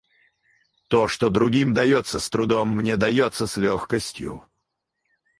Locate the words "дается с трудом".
1.75-2.69